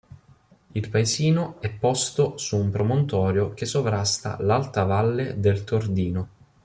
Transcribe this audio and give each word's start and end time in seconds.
Il 0.71 0.89
paesino 0.89 1.57
è 1.59 1.69
posto 1.71 2.35
su 2.35 2.57
un 2.57 2.71
promontorio 2.71 3.53
che 3.53 3.67
sovrasta 3.67 4.35
l'alta 4.41 4.83
valle 4.83 5.39
del 5.39 5.63
Tordino. 5.63 6.29